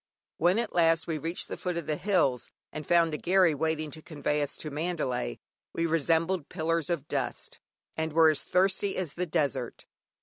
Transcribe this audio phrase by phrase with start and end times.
[0.37, 3.91] When at last we reached the foot of the hills, and found a "gharry" waiting
[3.91, 5.37] to convey us to Mandalay,
[5.73, 7.59] we resembled pillars of dust,
[7.95, 9.85] and were as thirsty as the desert.